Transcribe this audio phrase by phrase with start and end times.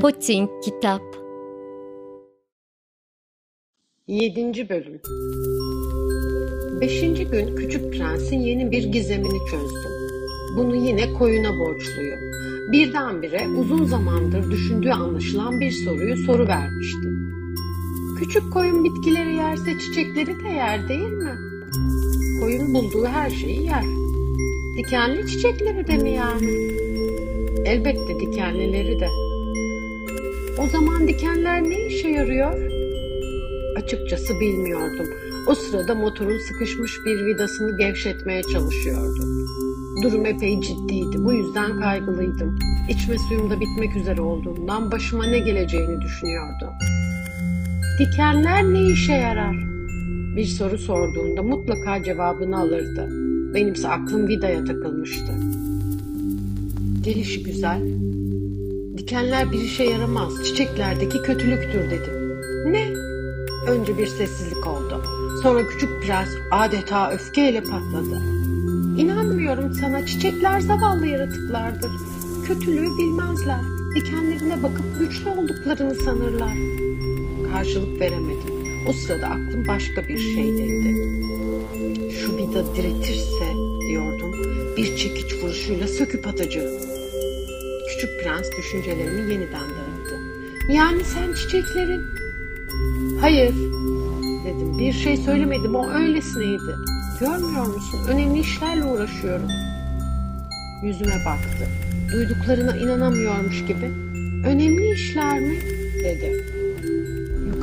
[0.00, 1.02] Potink Kitap
[4.06, 4.68] 7.
[4.68, 5.00] Bölüm
[6.80, 7.00] 5.
[7.00, 9.92] gün Küçük Prens'in yeni bir gizemini çözdüm.
[10.56, 12.18] Bunu yine koyuna borçluyum.
[12.72, 17.27] Birdenbire uzun zamandır düşündüğü anlaşılan bir soruyu soru vermişti.
[18.18, 21.38] Küçük koyun bitkileri yerse çiçekleri de yer değil mi?
[22.40, 23.84] Koyun bulduğu her şeyi yer.
[24.76, 26.46] Dikenli çiçekleri de mi yani?
[27.64, 29.08] Elbette dikenlileri de.
[30.62, 32.54] O zaman dikenler ne işe yarıyor?
[33.76, 35.06] Açıkçası bilmiyordum.
[35.46, 39.46] O sırada motorun sıkışmış bir vidasını gevşetmeye çalışıyordum.
[40.02, 41.24] Durum epey ciddiydi.
[41.24, 42.58] Bu yüzden kaygılıydım.
[42.88, 46.70] İçme suyum da bitmek üzere olduğundan başıma ne geleceğini düşünüyordum.
[47.98, 49.56] Dikenler ne işe yarar?
[50.36, 53.08] Bir soru sorduğunda mutlaka cevabını alırdı.
[53.54, 55.32] Benimse aklım vidaya takılmıştı.
[57.04, 57.82] Gelişi güzel,
[58.98, 62.40] Dikenler bir işe yaramaz, çiçeklerdeki kötülüktür dedim.
[62.72, 62.92] Ne?
[63.70, 65.02] Önce bir sessizlik oldu.
[65.42, 68.22] Sonra küçük prens adeta öfkeyle patladı.
[68.98, 71.90] İnanmıyorum sana, çiçekler zavallı yaratıklardır.
[72.46, 73.60] Kötülüğü bilmezler.
[73.94, 76.87] Dikenlerine bakıp güçlü olduklarını sanırlar.
[77.52, 78.54] Karşılık veremedim.
[78.88, 80.94] O sırada aklım başka bir şeydeydi.
[82.12, 83.54] Şu vida diretirse
[83.88, 84.32] diyordum.
[84.76, 86.74] Bir çekiç vuruşuyla söküp atacağım.
[87.88, 90.20] Küçük prens düşüncelerimi yeniden dağıttı.
[90.72, 92.02] Yani sen çiçeklerin...
[93.20, 93.54] Hayır
[94.44, 94.78] dedim.
[94.78, 95.74] Bir şey söylemedim.
[95.74, 96.74] O öylesineydi.
[97.20, 98.00] Görmüyor musun?
[98.08, 99.48] Önemli işlerle uğraşıyorum.
[100.82, 101.68] Yüzüme baktı.
[102.12, 103.90] Duyduklarına inanamıyormuş gibi.
[104.46, 105.58] Önemli işler mi?
[106.04, 106.44] dedi.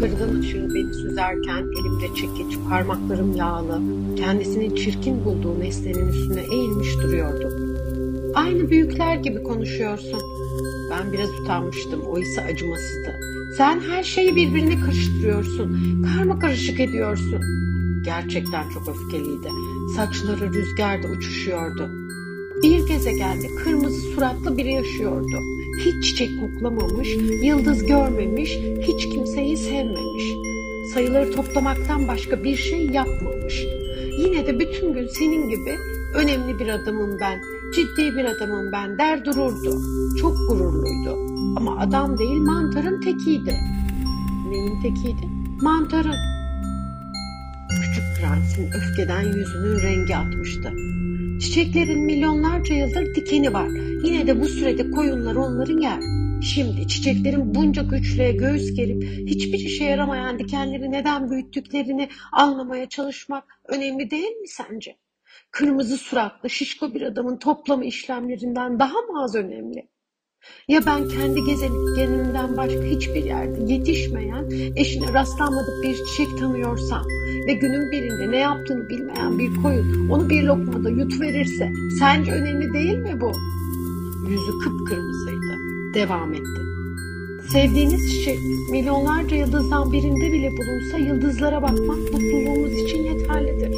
[0.06, 3.81] Yukarıdan aşağı beni süzerken elimde çekiç, parmaklarım yağlı,
[4.17, 7.77] kendisini çirkin bulduğu nesnenin üstüne eğilmiş duruyordum.
[8.36, 10.21] Aynı büyükler gibi konuşuyorsun.
[10.92, 12.02] Ben biraz utanmıştım.
[12.02, 13.15] O ise acımasızdı.
[13.58, 15.77] Sen her şeyi birbirine karıştırıyorsun.
[16.04, 17.42] Karma karışık ediyorsun.
[18.04, 19.49] Gerçekten çok öfkeliydi.
[19.95, 22.05] Saçları rüzgarda uçuşuyordu.
[22.65, 25.43] Bir gezegende kırmızı suratlı biri yaşıyordu.
[25.80, 27.09] Hiç çiçek koklamamış,
[27.43, 30.23] yıldız görmemiş, hiç kimseyi sevmemiş.
[30.93, 33.65] Sayıları toplamaktan başka bir şey yapmamış.
[34.20, 35.76] Yine de bütün gün senin gibi
[36.15, 37.39] önemli bir adamım ben
[37.76, 39.82] Ciddi bir adamım ben der dururdu.
[40.21, 41.17] Çok gururluydu.
[41.58, 43.55] Ama adam değil mantarın tekiydi.
[44.49, 45.30] Neyin tekiydi?
[45.61, 46.15] Mantarın.
[47.70, 50.73] Küçük prensin öfkeden yüzünün rengi atmıştı.
[51.41, 53.69] Çiçeklerin milyonlarca yıldır dikeni var.
[54.03, 55.99] Yine de bu sürede koyunlar onları yer.
[56.41, 64.11] Şimdi çiçeklerin bunca güçlüğe göğüs gerip hiçbir işe yaramayan dikenleri neden büyüttüklerini anlamaya çalışmak önemli
[64.11, 64.95] değil mi sence?
[65.51, 69.87] kırmızı suratlı şişko bir adamın toplamı işlemlerinden daha mı az önemli?
[70.67, 77.04] Ya ben kendi gezegenimden başka hiçbir yerde yetişmeyen, eşine rastlanmadık bir çiçek tanıyorsam
[77.48, 82.98] ve günün birinde ne yaptığını bilmeyen bir koyun onu bir lokmada yutuverirse sence önemli değil
[82.98, 83.32] mi bu?
[84.30, 85.58] Yüzü kıpkırmızıydı.
[85.94, 86.62] Devam etti.
[87.52, 88.39] Sevdiğiniz çiçek
[88.72, 93.76] milyonlarca yıldızdan birinde bile bulunsa yıldızlara bakmak mutluluğumuz için yeterlidir.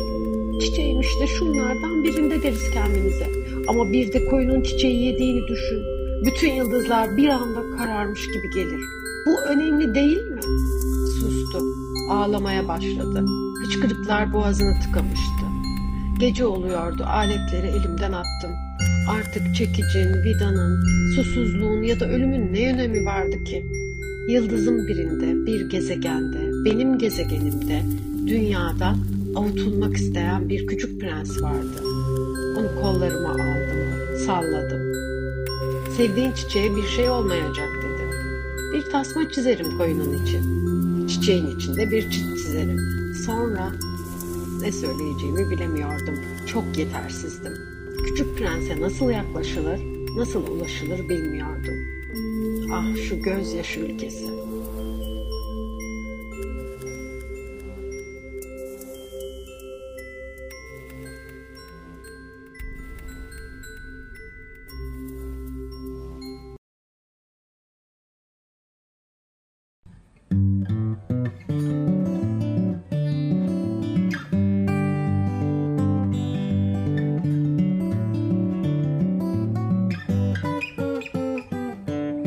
[0.61, 3.27] Çiçeğim işte şunlardan birinde deriz kendimize.
[3.67, 5.96] Ama bir de koyunun çiçeği yediğini düşün.
[6.25, 8.81] Bütün yıldızlar bir anda kararmış gibi gelir.
[9.25, 10.41] Bu önemli değil mi?
[11.19, 11.63] Sustu.
[12.09, 13.25] Ağlamaya başladı.
[13.63, 15.45] Hıçkırıklar boğazını tıkamıştı.
[16.19, 17.03] Gece oluyordu.
[17.03, 18.51] Aletleri elimden attım.
[19.09, 20.83] Artık çekicin, vidanın,
[21.15, 23.65] susuzluğun ya da ölümün ne önemi vardı ki?
[24.29, 27.81] Yıldızın birinde, bir gezegende, benim gezegenimde,
[28.27, 28.95] dünyada
[29.35, 31.83] avutulmak isteyen bir küçük prens vardı.
[32.57, 35.06] Onu kollarıma aldım, salladım.
[35.97, 38.09] Sevdiğin çiçeğe bir şey olmayacak dedim.
[38.73, 41.07] Bir tasma çizerim koyunun için.
[41.07, 42.79] Çiçeğin içinde bir çit çizerim.
[43.25, 43.71] Sonra
[44.61, 46.15] ne söyleyeceğimi bilemiyordum.
[46.47, 47.53] Çok yetersizdim.
[48.05, 49.79] Küçük prense nasıl yaklaşılır,
[50.15, 51.75] nasıl ulaşılır bilmiyordum.
[52.73, 54.46] Ah şu gözyaşı ülkesi.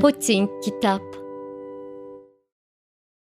[0.01, 1.10] Potink Kitap